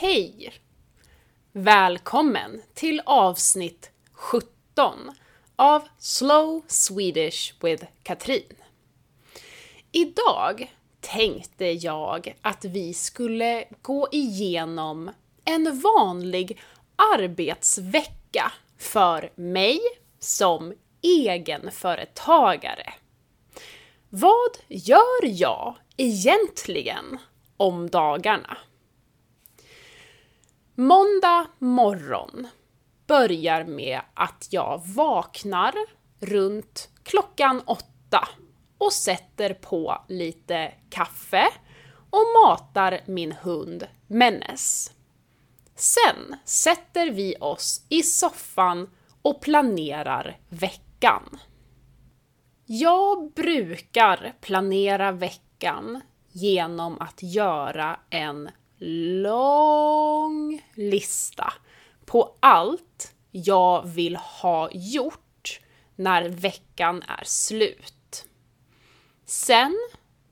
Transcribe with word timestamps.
Hej! 0.00 0.52
Välkommen 1.52 2.62
till 2.74 3.02
avsnitt 3.06 3.90
17 4.12 4.44
av 5.56 5.82
Slow 5.98 6.62
Swedish 6.66 7.54
with 7.60 7.84
Katrin. 8.02 8.56
Idag 9.92 10.74
tänkte 11.00 11.64
jag 11.64 12.36
att 12.40 12.64
vi 12.64 12.94
skulle 12.94 13.64
gå 13.82 14.08
igenom 14.12 15.10
en 15.44 15.80
vanlig 15.80 16.60
arbetsvecka 17.14 18.52
för 18.78 19.30
mig 19.34 19.80
som 20.18 20.74
egenföretagare. 21.02 22.92
Vad 24.08 24.56
gör 24.68 25.24
jag 25.24 25.76
egentligen 25.96 27.18
om 27.56 27.90
dagarna? 27.90 28.56
Måndag 30.80 31.46
morgon 31.58 32.48
börjar 33.06 33.64
med 33.64 34.00
att 34.14 34.48
jag 34.50 34.82
vaknar 34.86 35.74
runt 36.20 36.88
klockan 37.02 37.62
åtta 37.66 38.28
och 38.78 38.92
sätter 38.92 39.54
på 39.54 40.04
lite 40.08 40.74
kaffe 40.90 41.48
och 42.10 42.24
matar 42.44 43.00
min 43.06 43.32
hund 43.32 43.86
Mennes. 44.06 44.92
Sen 45.74 46.36
sätter 46.44 47.10
vi 47.10 47.36
oss 47.40 47.86
i 47.88 48.02
soffan 48.02 48.90
och 49.22 49.40
planerar 49.40 50.38
veckan. 50.48 51.38
Jag 52.66 53.32
brukar 53.32 54.34
planera 54.40 55.12
veckan 55.12 56.00
genom 56.32 57.00
att 57.00 57.22
göra 57.22 58.00
en 58.10 58.50
lång 59.22 60.62
lista 60.74 61.52
på 62.04 62.36
allt 62.40 63.14
jag 63.30 63.86
vill 63.86 64.16
ha 64.16 64.70
gjort 64.72 65.60
när 65.96 66.28
veckan 66.28 67.02
är 67.02 67.24
slut. 67.24 68.26
Sen 69.24 69.78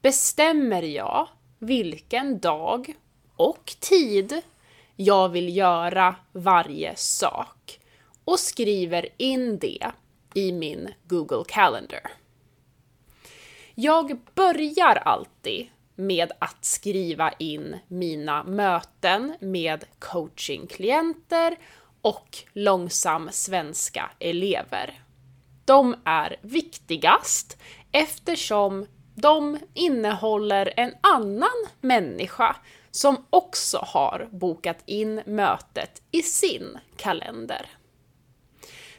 bestämmer 0.03 0.83
jag 0.83 1.29
vilken 1.59 2.39
dag 2.39 2.95
och 3.37 3.77
tid 3.81 4.43
jag 4.97 5.29
vill 5.29 5.57
göra 5.57 6.17
varje 6.33 6.97
sak 6.97 7.81
och 8.25 8.41
skriver 8.41 9.09
in 9.17 9.59
det 9.59 9.91
i 10.35 10.53
min 10.53 10.95
Google 11.05 11.45
Calendar. 11.49 12.13
Jag 13.75 14.21
börjar 14.35 14.97
alltid 14.97 15.67
med 15.99 16.33
att 16.39 16.65
skriva 16.65 17.33
in 17.33 17.77
mina 17.89 18.45
möten 18.45 19.35
med 19.41 19.85
coachingklienter 19.99 21.57
och 22.03 22.39
långsam 22.53 23.29
svenska 23.33 24.11
elever. 24.19 25.03
De 25.65 25.97
är 26.05 26.37
viktigast 26.43 27.59
eftersom 27.93 28.87
de 29.15 29.59
innehåller 29.75 30.73
en 30.77 30.95
annan 31.01 31.67
människa 31.81 32.57
som 32.91 33.27
också 33.31 33.79
har 33.79 34.29
bokat 34.31 34.79
in 34.87 35.23
mötet 35.27 36.03
i 36.11 36.23
sin 36.23 36.79
kalender. 36.97 37.67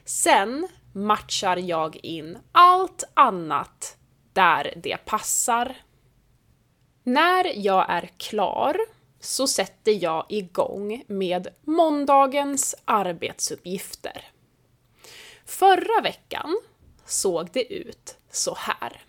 Sen 0.06 0.68
matchar 0.94 1.58
jag 1.58 1.96
in 1.96 2.38
allt 2.52 3.04
annat 3.14 3.98
där 4.34 4.74
det 4.78 5.06
passar. 5.06 5.76
När 7.10 7.52
jag 7.66 7.86
är 7.90 8.10
klar 8.18 8.78
så 9.20 9.48
sätter 9.48 10.04
jag 10.04 10.26
igång 10.30 11.04
med 11.08 11.48
måndagens 11.62 12.76
arbetsuppgifter. 12.86 14.32
Förra 15.46 16.02
veckan 16.04 16.62
såg 17.06 17.50
det 17.52 17.74
ut 17.74 18.18
så 18.32 18.56
här. 18.56 19.02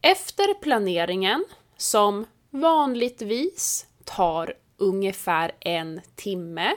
Efter 0.00 0.54
planeringen, 0.54 1.44
som 1.76 2.26
vanligtvis 2.50 3.86
tar 4.04 4.54
ungefär 4.76 5.52
en 5.60 6.00
timme, 6.14 6.76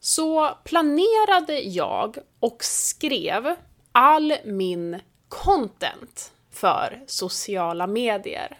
så 0.00 0.58
planerade 0.64 1.60
jag 1.60 2.16
och 2.40 2.64
skrev 2.64 3.56
all 3.92 4.34
min 4.44 5.00
content 5.28 6.32
för 6.50 7.04
sociala 7.06 7.86
medier. 7.86 8.58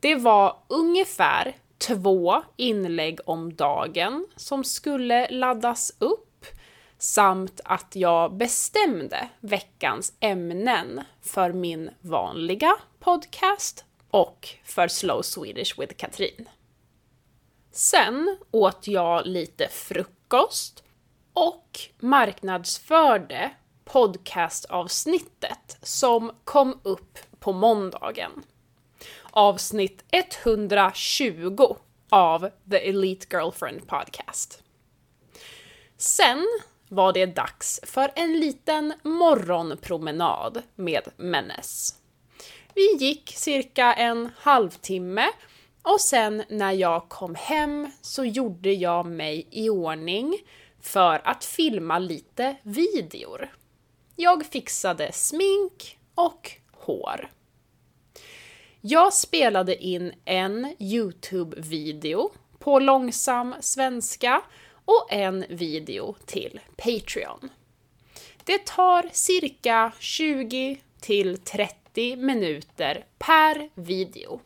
Det 0.00 0.14
var 0.14 0.56
ungefär 0.68 1.56
två 1.78 2.42
inlägg 2.56 3.18
om 3.24 3.54
dagen 3.54 4.26
som 4.36 4.64
skulle 4.64 5.30
laddas 5.30 5.92
upp 5.98 6.46
samt 6.98 7.60
att 7.64 7.96
jag 7.96 8.34
bestämde 8.34 9.28
veckans 9.40 10.12
ämnen 10.20 11.00
för 11.22 11.52
min 11.52 11.90
vanliga 12.00 12.76
podcast 13.00 13.84
och 14.10 14.48
för 14.64 14.88
Slow 14.88 15.22
Swedish 15.22 15.80
with 15.80 15.94
Katrin. 15.94 16.48
Sen 17.72 18.36
åt 18.50 18.86
jag 18.88 19.26
lite 19.26 19.68
frukost 19.68 20.84
och 21.32 21.80
marknadsförde 21.98 23.50
podcastavsnittet 23.84 25.78
som 25.82 26.32
kom 26.44 26.80
upp 26.82 27.18
på 27.40 27.52
måndagen. 27.52 28.30
Avsnitt 29.30 30.04
120 30.10 31.76
av 32.08 32.50
The 32.70 32.88
Elite 32.88 33.26
Girlfriend 33.30 33.86
Podcast. 33.86 34.62
Sen 35.96 36.46
var 36.88 37.12
det 37.12 37.26
dags 37.26 37.80
för 37.82 38.12
en 38.14 38.40
liten 38.40 38.94
morgonpromenad 39.02 40.62
med 40.74 41.08
Mennes. 41.16 41.94
Vi 42.74 42.96
gick 42.96 43.32
cirka 43.36 43.94
en 43.94 44.30
halvtimme 44.38 45.26
och 45.82 46.00
sen 46.00 46.44
när 46.48 46.72
jag 46.72 47.08
kom 47.08 47.34
hem 47.34 47.90
så 48.00 48.24
gjorde 48.24 48.72
jag 48.72 49.06
mig 49.06 49.48
i 49.50 49.70
ordning 49.70 50.38
för 50.80 51.20
att 51.24 51.44
filma 51.44 51.98
lite 51.98 52.56
videor. 52.62 53.48
Jag 54.16 54.46
fixade 54.46 55.12
smink 55.12 55.98
och 56.14 56.50
hår. 56.72 57.30
Jag 58.82 59.14
spelade 59.14 59.84
in 59.84 60.12
en 60.24 60.74
Youtube-video 60.78 62.30
på 62.58 62.78
långsam 62.78 63.54
svenska 63.60 64.42
och 64.84 65.12
en 65.12 65.44
video 65.48 66.16
till 66.26 66.60
Patreon. 66.76 67.48
Det 68.44 68.66
tar 68.66 69.08
cirka 69.12 69.92
20 69.98 70.80
till 71.00 71.38
30 71.38 72.16
minuter 72.16 73.04
per 73.18 73.70
video. 73.74 74.40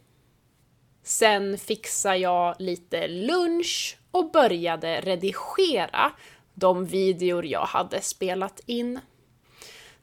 Sen 1.03 1.59
fixade 1.59 2.17
jag 2.17 2.56
lite 2.59 3.09
lunch 3.09 3.99
och 4.11 4.31
började 4.31 5.00
redigera 5.00 6.12
de 6.55 6.87
videor 6.87 7.47
jag 7.47 7.67
hade 7.67 8.00
spelat 8.00 8.61
in. 8.67 9.00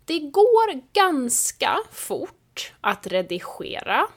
Det 0.05 0.19
går 0.19 0.81
ganska 0.93 1.77
fort 1.91 2.73
att 2.81 3.07
redigera, 3.07 4.07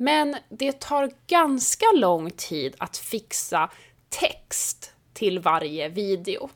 men 0.00 0.36
det 0.48 0.80
tar 0.80 1.10
ganska 1.26 1.86
lång 1.94 2.30
tid 2.30 2.74
att 2.78 2.96
fixa 2.96 3.70
text 4.08 4.92
till 5.12 5.38
varje 5.38 5.88
video. 5.88 6.50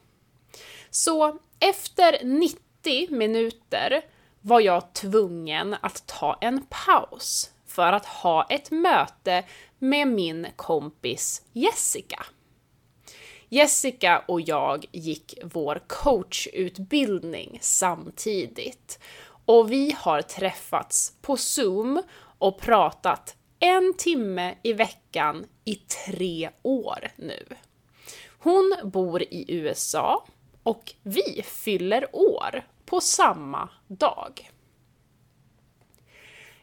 Så 0.91 1.39
efter 1.61 2.25
90 2.25 3.11
minuter 3.11 4.05
var 4.41 4.61
jag 4.61 4.93
tvungen 4.93 5.77
att 5.81 6.07
ta 6.07 6.39
en 6.41 6.67
paus 6.71 7.51
för 7.67 7.93
att 7.93 8.07
ha 8.07 8.47
ett 8.51 8.71
möte 8.71 9.45
med 9.79 10.09
min 10.09 10.47
kompis 10.57 11.43
Jessica. 11.53 12.27
Jessica 13.49 14.25
och 14.29 14.41
jag 14.41 14.85
gick 14.93 15.39
vår 15.43 15.83
coachutbildning 15.87 17.59
samtidigt 17.61 18.99
och 19.47 19.73
vi 19.73 19.97
har 19.99 20.23
träffats 20.23 21.13
på 21.23 21.37
Zoom 21.37 22.03
och 22.39 22.61
pratat 22.61 23.37
en 23.59 23.95
timme 23.99 24.55
i 24.63 24.73
veckan 24.73 25.47
i 25.65 25.75
tre 25.75 26.51
år 26.63 27.09
nu. 27.17 27.47
Hon 28.39 28.77
bor 28.85 29.23
i 29.23 29.45
USA 29.49 30.27
och 30.63 30.95
vi 31.03 31.43
fyller 31.43 32.17
år 32.17 32.67
på 32.87 33.01
samma 33.01 33.69
dag. 33.89 34.51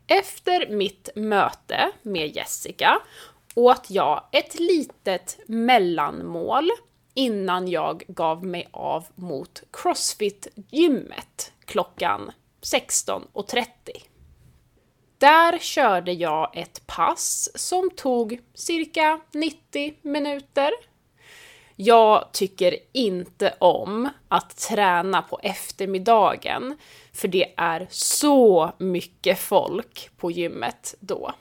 Efter 0.07 0.69
mitt 0.69 1.09
möte 1.15 1.91
med 2.01 2.35
Jessica 2.35 3.01
åt 3.55 3.89
jag 3.89 4.23
ett 4.31 4.59
litet 4.59 5.39
mellanmål 5.47 6.69
innan 7.13 7.67
jag 7.67 8.03
gav 8.07 8.45
mig 8.45 8.67
av 8.71 9.05
mot 9.15 9.63
Crossfit-gymmet 9.71 11.51
klockan 11.65 12.31
16.30. 12.61 13.65
Där 15.21 15.59
körde 15.59 16.11
jag 16.11 16.57
ett 16.57 16.87
pass 16.87 17.49
som 17.55 17.89
tog 17.95 18.39
cirka 18.53 19.19
90 19.31 19.93
minuter. 20.01 20.71
Jag 21.75 22.31
tycker 22.31 22.75
inte 22.91 23.55
om 23.59 24.09
att 24.27 24.57
träna 24.57 25.21
på 25.21 25.39
eftermiddagen, 25.43 26.77
för 27.13 27.27
det 27.27 27.53
är 27.57 27.87
så 27.89 28.71
mycket 28.77 29.39
folk 29.39 30.09
på 30.17 30.31
gymmet 30.31 30.95
då. 30.99 31.33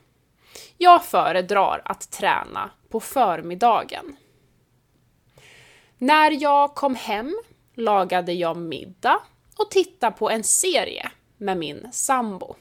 Jag 0.78 1.04
föredrar 1.04 1.82
att 1.84 2.10
träna 2.10 2.70
på 2.88 3.00
förmiddagen. 3.00 4.16
När 5.98 6.42
jag 6.42 6.74
kom 6.74 6.94
hem 6.94 7.38
lagade 7.74 8.32
jag 8.32 8.56
middag 8.56 9.20
och 9.56 9.70
tittade 9.70 10.16
på 10.16 10.30
en 10.30 10.44
serie 10.44 11.10
med 11.36 11.56
min 11.56 11.88
sambo. 11.92 12.56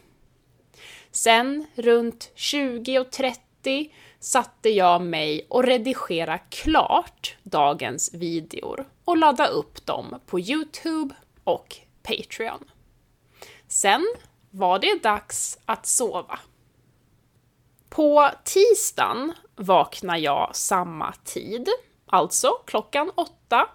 Sen 1.11 1.65
runt 1.75 2.31
20 2.35 3.00
och 3.00 3.11
30 3.11 3.94
satte 4.19 4.69
jag 4.69 5.01
mig 5.01 5.45
och 5.50 5.63
redigerade 5.63 6.41
klart 6.50 7.38
dagens 7.44 8.13
videor 8.13 8.85
och 9.06 9.17
laddade 9.17 9.50
upp 9.50 9.85
dem 9.85 10.19
på 10.25 10.39
Youtube 10.39 11.15
och 11.44 11.75
Patreon. 12.03 12.71
Sen 13.67 14.06
var 14.51 14.79
det 14.79 15.03
dags 15.03 15.59
att 15.65 15.85
sova. 15.85 16.39
På 17.89 18.29
tisdagen 18.44 19.33
vaknade 19.56 20.19
jag 20.19 20.56
samma 20.56 21.13
tid, 21.23 21.69
alltså 22.06 22.50
klockan 22.65 23.11
åtta, 23.15 23.69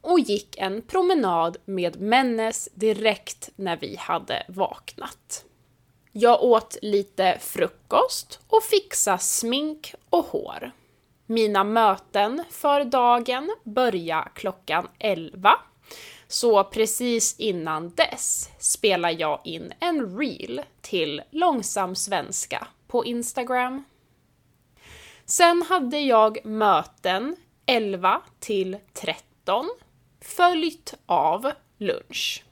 och 0.00 0.20
gick 0.20 0.58
en 0.58 0.82
promenad 0.82 1.56
med 1.64 2.00
Mennes 2.00 2.68
direkt 2.74 3.50
när 3.56 3.76
vi 3.76 3.96
hade 3.96 4.42
vaknat. 4.48 5.44
Jag 6.12 6.42
åt 6.42 6.76
lite 6.82 7.38
frukost 7.40 8.40
och 8.48 8.62
fixade 8.62 9.18
smink 9.18 9.94
och 10.10 10.24
hår. 10.24 10.72
Mina 11.26 11.64
möten 11.64 12.44
för 12.50 12.84
dagen 12.84 13.56
började 13.64 14.30
klockan 14.34 14.88
11. 14.98 15.52
Så 16.28 16.64
precis 16.64 17.40
innan 17.40 17.90
dess 17.90 18.50
spelar 18.58 19.20
jag 19.20 19.40
in 19.44 19.72
en 19.80 20.18
reel 20.18 20.62
till 20.80 21.22
långsam 21.30 21.94
svenska 21.94 22.66
på 22.86 23.04
Instagram. 23.04 23.84
Sen 25.24 25.62
hade 25.62 25.98
jag 25.98 26.44
möten 26.44 27.36
11 27.66 28.22
till 28.38 28.78
13 28.92 29.70
följt 30.20 30.94
av 31.06 31.52
lunch. 31.78 32.44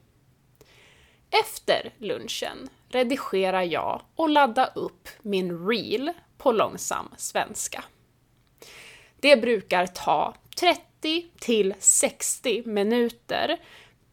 Efter 1.30 1.92
lunchen 1.98 2.68
redigerar 2.88 3.62
jag 3.62 4.02
och 4.14 4.30
laddar 4.30 4.70
upp 4.74 5.08
min 5.22 5.68
reel 5.68 6.12
på 6.38 6.52
långsam 6.52 7.08
svenska. 7.16 7.84
Det 9.20 9.36
brukar 9.36 9.86
ta 9.86 10.34
30 10.60 11.26
till 11.38 11.74
60 11.78 12.62
minuter 12.66 13.58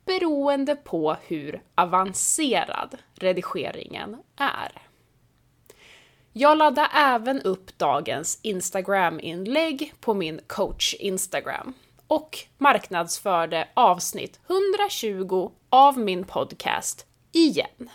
beroende 0.06 0.76
på 0.76 1.16
hur 1.28 1.62
avancerad 1.76 2.98
redigeringen 3.14 4.18
är. 4.36 4.82
Jag 6.34 6.58
laddar 6.58 6.90
även 6.94 7.42
upp 7.42 7.78
dagens 7.78 8.40
Instagram-inlägg 8.42 9.94
på 10.00 10.14
min 10.14 10.42
coach 10.48 10.94
Instagram 10.94 11.74
och 12.08 12.38
marknadsförde 12.58 13.68
avsnitt 13.74 14.40
120 14.48 15.52
av 15.70 16.00
min 16.00 16.24
podcast 16.24 17.06
igen. 17.32 17.90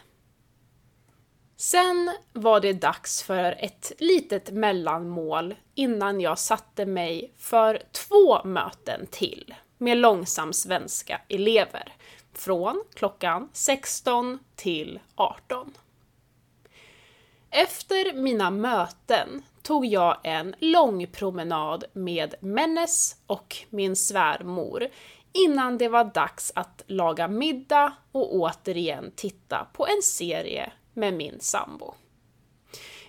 Sen 1.60 2.10
var 2.32 2.60
det 2.60 2.72
dags 2.72 3.22
för 3.22 3.56
ett 3.58 3.92
litet 3.98 4.50
mellanmål 4.50 5.54
innan 5.74 6.20
jag 6.20 6.38
satte 6.38 6.86
mig 6.86 7.32
för 7.36 7.82
två 7.92 8.44
möten 8.44 9.06
till 9.10 9.54
med 9.78 9.98
långsam 9.98 10.52
svenska 10.52 11.20
elever 11.28 11.92
från 12.32 12.84
klockan 12.94 13.48
16 13.52 14.38
till 14.56 15.00
18. 15.14 15.74
Efter 17.50 18.12
mina 18.12 18.50
möten 18.50 19.42
tog 19.62 19.86
jag 19.86 20.16
en 20.22 20.54
lång 20.58 21.06
promenad 21.06 21.84
med 21.92 22.34
Mennes 22.40 23.16
och 23.26 23.56
min 23.70 23.96
svärmor 23.96 24.88
innan 25.32 25.78
det 25.78 25.88
var 25.88 26.04
dags 26.04 26.52
att 26.54 26.82
laga 26.86 27.28
middag 27.28 27.92
och 28.12 28.34
återigen 28.34 29.12
titta 29.16 29.66
på 29.72 29.86
en 29.86 30.02
serie 30.02 30.72
med 31.00 31.14
min 31.14 31.40
sambo. 31.40 31.94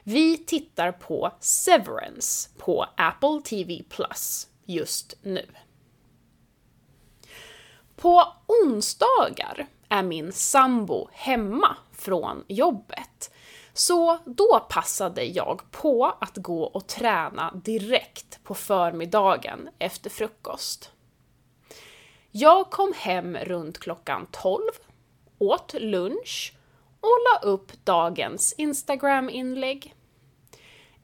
Vi 0.03 0.37
tittar 0.37 0.91
på 0.91 1.31
Severance 1.39 2.49
på 2.57 2.85
Apple 2.97 3.41
TV 3.45 3.83
Plus 3.89 4.47
just 4.65 5.15
nu. 5.21 5.45
På 7.95 8.23
onsdagar 8.47 9.67
är 9.89 10.03
min 10.03 10.31
sambo 10.31 11.09
hemma 11.11 11.77
från 11.91 12.43
jobbet 12.47 13.31
så 13.73 14.17
då 14.25 14.65
passade 14.69 15.23
jag 15.23 15.71
på 15.71 16.05
att 16.21 16.37
gå 16.37 16.63
och 16.63 16.87
träna 16.87 17.51
direkt 17.63 18.43
på 18.43 18.55
förmiddagen 18.55 19.69
efter 19.79 20.09
frukost. 20.09 20.91
Jag 22.31 22.69
kom 22.69 22.93
hem 22.97 23.37
runt 23.37 23.79
klockan 23.79 24.27
12, 24.31 24.61
åt 25.37 25.73
lunch 25.73 26.53
och 27.01 27.17
la 27.31 27.49
upp 27.49 27.71
dagens 27.85 28.53
Instagram-inlägg. 28.57 29.95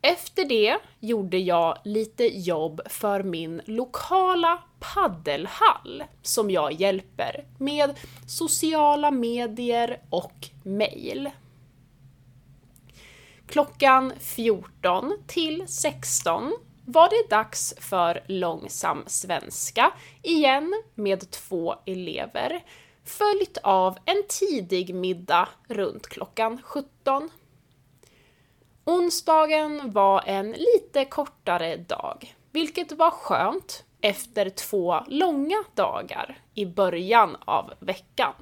Efter 0.02 0.46
det 0.46 0.78
gjorde 1.00 1.38
jag 1.38 1.78
lite 1.84 2.24
jobb 2.24 2.82
för 2.86 3.24
min 3.24 3.62
lokala 3.66 4.64
paddelhall 4.80 6.04
som 6.22 6.52
jag 6.52 6.74
hjälper 6.74 7.46
med 7.58 8.00
sociala 8.28 9.12
medier 9.12 10.02
och 10.10 10.48
mail. 10.64 11.30
Klockan 13.48 14.14
14 14.20 15.18
till 15.28 15.68
16 15.68 16.54
var 16.86 17.10
det 17.10 17.36
dags 17.36 17.74
för 17.80 18.24
långsam 18.28 19.04
svenska, 19.08 19.94
igen 20.24 20.84
med 20.96 21.32
två 21.32 21.76
elever, 21.86 22.64
följt 23.07 23.57
av 23.63 23.98
en 24.06 24.24
tidig 24.27 24.95
middag 24.95 25.50
runt 25.68 26.07
klockan 26.07 26.62
17. 26.63 27.30
Onsdagen 28.86 29.92
var 29.92 30.24
en 30.25 30.51
lite 30.51 31.06
kortare 31.06 31.77
dag, 31.77 32.36
vilket 32.51 32.92
var 32.92 33.12
skönt 33.12 33.83
efter 34.01 34.50
två 34.50 34.99
långa 35.07 35.64
dagar 35.76 36.37
i 36.54 36.66
början 36.66 37.37
av 37.45 37.73
veckan. 37.80 38.33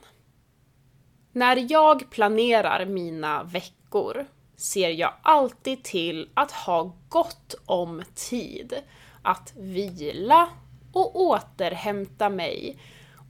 När 1.31 1.72
jag 1.72 2.10
planerar 2.10 2.86
mina 2.86 3.43
veckor 3.43 4.25
ser 4.55 4.89
jag 4.89 5.13
alltid 5.22 5.84
till 5.84 6.29
att 6.34 6.51
ha 6.51 6.95
gott 7.10 7.55
om 7.65 8.03
tid 8.15 8.74
att 9.22 9.53
vila 9.55 10.50
och 10.93 11.22
återhämta 11.22 12.29
mig 12.29 12.77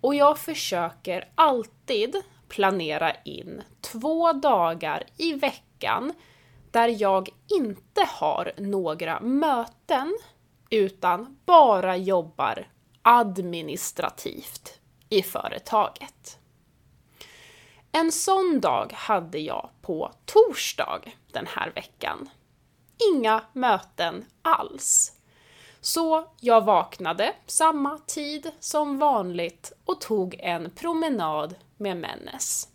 och 0.05 0.15
jag 0.15 0.37
försöker 0.37 1.31
alltid 1.35 2.15
planera 2.47 3.13
in 3.13 3.63
två 3.81 4.33
dagar 4.33 5.03
i 5.17 5.33
veckan 5.33 6.13
där 6.71 7.01
jag 7.01 7.29
inte 7.49 8.07
har 8.07 8.51
några 8.57 9.19
möten 9.19 10.17
utan 10.69 11.37
bara 11.45 11.97
jobbar 11.97 12.67
administrativt 13.01 14.79
i 15.09 15.21
företaget. 15.21 16.39
En 17.91 18.11
sån 18.11 18.59
dag 18.61 18.93
hade 18.93 19.39
jag 19.39 19.69
på 19.81 20.11
torsdag 20.25 21.01
den 21.31 21.47
här 21.47 21.71
veckan. 21.75 22.29
Inga 23.13 23.43
möten 23.53 24.25
alls. 24.41 25.14
Så 25.85 26.27
jag 26.39 26.65
vaknade 26.65 27.33
samma 27.45 27.97
tid 27.97 28.51
som 28.59 28.97
vanligt 28.97 29.73
och 29.85 30.01
tog 30.01 30.35
en 30.39 30.71
promenad 30.71 31.55
med 31.77 31.97
Mennes. 31.97 32.67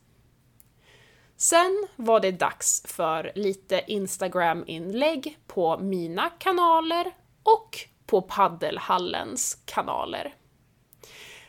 Sen 1.37 1.87
var 1.97 2.21
det 2.21 2.31
dags 2.31 2.83
för 2.87 3.33
lite 3.35 3.83
Instagram-inlägg 3.87 5.39
på 5.47 5.79
mina 5.79 6.31
kanaler 6.31 7.13
och 7.43 7.79
på 8.07 8.23
Paddelhallens 8.23 9.59
kanaler. 9.65 10.35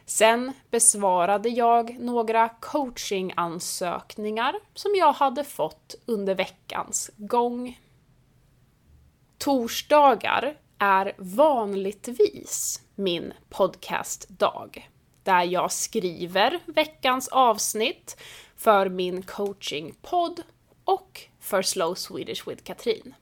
Sen 0.06 0.54
besvarade 0.72 1.50
jag 1.50 2.00
några 2.00 2.50
coachingansökningar 2.50 4.56
som 4.74 4.92
jag 4.96 5.14
hade 5.14 5.44
fått 5.44 5.96
under 6.06 6.36
veckans 6.36 7.12
gång. 7.18 7.80
Torsdagar 9.38 10.61
är 10.84 11.14
vanligtvis 11.18 12.82
min 12.96 13.34
podcastdag 13.50 14.70
där 15.24 15.44
jag 15.44 15.72
skriver 15.72 16.60
veckans 16.66 17.28
avsnitt 17.28 18.22
för 18.58 18.90
min 18.90 19.22
coachingpodd 19.24 20.42
och 20.84 21.22
för 21.40 21.62
Slow 21.62 21.96
Swedish 21.96 22.48
with 22.48 22.64
Katrin. 22.64 23.16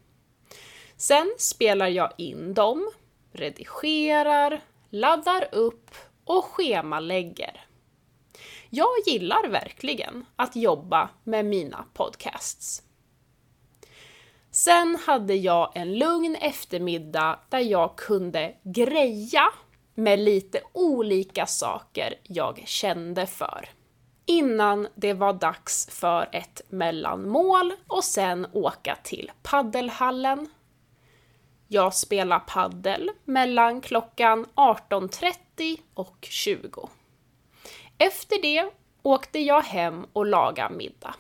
Sen 0.97 1.35
spelar 1.37 1.87
jag 1.87 2.13
in 2.17 2.53
dem, 2.53 2.91
redigerar, 3.31 4.61
laddar 4.89 5.49
upp 5.51 5.91
och 6.25 6.45
schemalägger. 6.45 7.65
Jag 8.69 8.89
gillar 9.05 9.47
verkligen 9.47 10.25
att 10.35 10.55
jobba 10.55 11.09
med 11.23 11.45
mina 11.45 11.85
podcasts. 11.93 12.83
Sen 14.63 14.95
hade 15.05 15.35
jag 15.35 15.71
en 15.75 15.97
lugn 15.97 16.35
eftermiddag 16.35 17.39
där 17.49 17.59
jag 17.59 17.95
kunde 17.95 18.55
greja 18.63 19.43
med 19.95 20.19
lite 20.19 20.61
olika 20.73 21.45
saker 21.45 22.13
jag 22.23 22.63
kände 22.65 23.27
för. 23.27 23.69
Innan 24.25 24.87
det 24.95 25.13
var 25.13 25.33
dags 25.33 25.89
för 25.99 26.29
ett 26.31 26.61
mellanmål 26.69 27.73
och 27.87 28.03
sen 28.03 28.47
åka 28.53 28.97
till 29.03 29.31
paddelhallen. 29.43 30.49
Jag 31.67 31.93
spelar 31.93 32.39
paddel 32.39 33.11
mellan 33.25 33.81
klockan 33.81 34.45
18.30 34.55 35.79
och 35.93 36.27
20. 36.29 36.89
Efter 37.97 38.41
det 38.41 38.71
åkte 39.01 39.39
jag 39.39 39.61
hem 39.61 40.05
och 40.13 40.25
lagade 40.25 40.75
middag. 40.75 41.15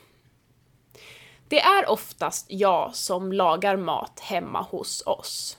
Det 1.49 1.59
är 1.59 1.89
oftast 1.89 2.45
jag 2.49 2.95
som 2.95 3.33
lagar 3.33 3.77
mat 3.77 4.19
hemma 4.19 4.61
hos 4.61 5.03
oss. 5.05 5.57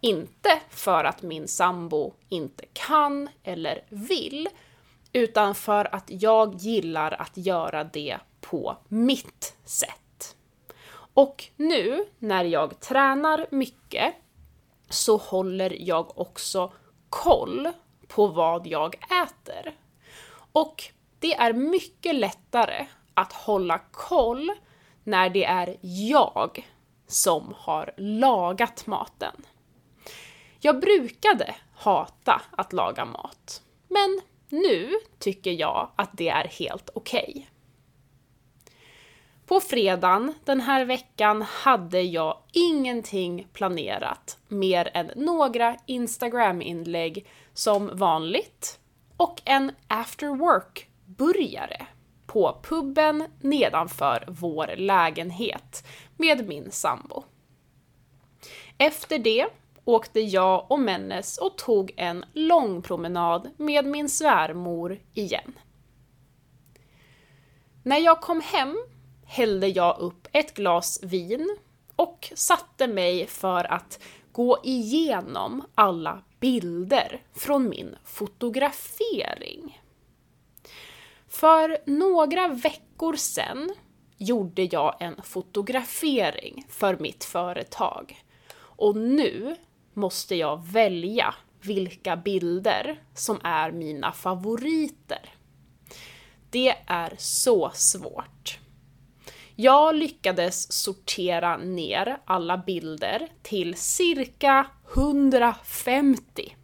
Inte 0.00 0.60
för 0.68 1.04
att 1.04 1.22
min 1.22 1.48
sambo 1.48 2.12
inte 2.28 2.64
kan 2.72 3.28
eller 3.42 3.84
vill, 3.88 4.48
utan 5.12 5.54
för 5.54 5.94
att 5.94 6.04
jag 6.06 6.54
gillar 6.54 7.12
att 7.12 7.36
göra 7.36 7.84
det 7.84 8.18
på 8.40 8.76
mitt 8.88 9.56
sätt. 9.64 10.36
Och 11.14 11.44
nu 11.56 12.04
när 12.18 12.44
jag 12.44 12.80
tränar 12.80 13.46
mycket 13.50 14.14
så 14.88 15.16
håller 15.16 15.76
jag 15.80 16.18
också 16.18 16.72
koll 17.08 17.68
på 18.08 18.26
vad 18.26 18.66
jag 18.66 18.94
äter. 18.94 19.74
Och 20.52 20.82
det 21.18 21.34
är 21.34 21.52
mycket 21.52 22.14
lättare 22.14 22.86
att 23.14 23.32
hålla 23.32 23.78
koll 23.78 24.52
när 25.04 25.30
det 25.30 25.44
är 25.44 25.76
jag 25.82 26.68
som 27.06 27.54
har 27.56 27.94
lagat 27.96 28.86
maten. 28.86 29.46
Jag 30.60 30.80
brukade 30.80 31.54
hata 31.74 32.42
att 32.50 32.72
laga 32.72 33.04
mat, 33.04 33.62
men 33.88 34.20
nu 34.48 34.90
tycker 35.18 35.50
jag 35.50 35.90
att 35.96 36.10
det 36.12 36.28
är 36.28 36.44
helt 36.48 36.90
okej. 36.94 37.32
Okay. 37.34 37.46
På 39.46 39.60
fredagen 39.60 40.34
den 40.44 40.60
här 40.60 40.84
veckan 40.84 41.42
hade 41.42 42.00
jag 42.00 42.38
ingenting 42.52 43.46
planerat 43.52 44.38
mer 44.48 44.90
än 44.94 45.10
några 45.16 45.76
Instagram-inlägg 45.86 47.26
som 47.54 47.90
vanligt 47.96 48.78
och 49.16 49.42
en 49.44 49.72
after 49.88 50.26
work-burgare 50.26 51.86
på 52.32 52.58
puben 52.62 53.24
nedanför 53.40 54.24
vår 54.28 54.76
lägenhet 54.76 55.86
med 56.16 56.48
min 56.48 56.70
sambo. 56.70 57.24
Efter 58.78 59.18
det 59.18 59.46
åkte 59.84 60.20
jag 60.20 60.66
och 60.70 60.80
Mennes 60.80 61.38
och 61.38 61.58
tog 61.58 61.92
en 61.96 62.24
lång 62.32 62.82
promenad 62.82 63.50
med 63.56 63.86
min 63.86 64.08
svärmor 64.08 64.98
igen. 65.14 65.52
När 67.82 67.98
jag 67.98 68.20
kom 68.20 68.40
hem 68.40 68.76
hällde 69.26 69.68
jag 69.68 69.98
upp 69.98 70.28
ett 70.32 70.54
glas 70.54 71.00
vin 71.02 71.56
och 71.96 72.32
satte 72.34 72.86
mig 72.86 73.26
för 73.26 73.72
att 73.72 74.02
gå 74.32 74.58
igenom 74.64 75.64
alla 75.74 76.22
bilder 76.40 77.20
från 77.34 77.68
min 77.68 77.96
fotografering. 78.04 79.81
För 81.42 81.78
några 81.86 82.48
veckor 82.48 83.16
sedan 83.16 83.70
gjorde 84.18 84.62
jag 84.62 84.96
en 85.00 85.22
fotografering 85.22 86.66
för 86.68 86.96
mitt 86.96 87.24
företag 87.24 88.22
och 88.56 88.96
nu 88.96 89.56
måste 89.94 90.36
jag 90.36 90.66
välja 90.66 91.34
vilka 91.60 92.16
bilder 92.16 93.02
som 93.14 93.40
är 93.44 93.72
mina 93.72 94.12
favoriter. 94.12 95.34
Det 96.50 96.74
är 96.86 97.14
så 97.18 97.70
svårt. 97.74 98.58
Jag 99.56 99.94
lyckades 99.94 100.72
sortera 100.72 101.56
ner 101.56 102.18
alla 102.24 102.58
bilder 102.58 103.28
till 103.42 103.74
cirka 103.76 104.66
150. 104.94 106.56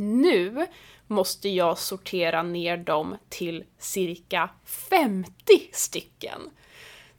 Nu 0.00 0.66
måste 1.06 1.48
jag 1.48 1.78
sortera 1.78 2.42
ner 2.42 2.76
dem 2.76 3.16
till 3.28 3.64
cirka 3.78 4.50
50 4.64 5.34
stycken. 5.72 6.50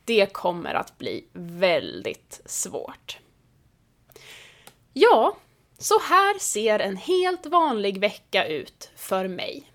Det 0.05 0.33
kommer 0.33 0.73
att 0.73 0.97
bli 0.97 1.25
väldigt 1.33 2.41
svårt. 2.45 3.17
Ja, 4.93 5.37
så 5.77 5.99
här 5.99 6.39
ser 6.39 6.79
en 6.79 6.97
helt 6.97 7.45
vanlig 7.45 7.99
vecka 7.99 8.47
ut 8.47 8.91
för 8.95 9.27
mig. 9.27 9.71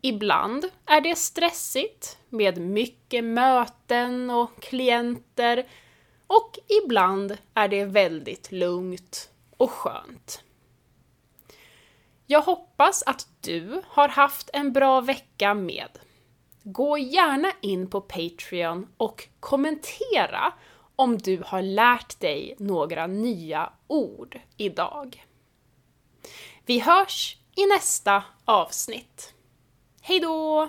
Ibland 0.00 0.64
är 0.86 1.00
det 1.00 1.18
stressigt 1.18 2.18
med 2.28 2.58
mycket 2.58 3.24
möten 3.24 4.30
och 4.30 4.62
klienter 4.62 5.66
och 6.26 6.58
ibland 6.84 7.38
är 7.54 7.68
det 7.68 7.84
väldigt 7.84 8.52
lugnt 8.52 9.30
och 9.56 9.70
skönt. 9.70 10.42
Jag 12.26 12.42
hoppas 12.42 13.02
att 13.06 13.28
du 13.40 13.82
har 13.86 14.08
haft 14.08 14.50
en 14.52 14.72
bra 14.72 15.00
vecka 15.00 15.54
med. 15.54 15.98
Gå 16.62 16.98
gärna 16.98 17.52
in 17.60 17.90
på 17.90 18.00
Patreon 18.00 18.88
och 18.96 19.28
kommentera 19.40 20.52
om 20.96 21.18
du 21.18 21.42
har 21.46 21.62
lärt 21.62 22.20
dig 22.20 22.54
några 22.58 23.06
nya 23.06 23.72
ord 23.86 24.40
idag. 24.56 25.26
Vi 26.66 26.78
hörs 26.78 27.36
i 27.56 27.66
nästa 27.66 28.24
avsnitt. 28.44 29.34
Hejdå! 30.00 30.68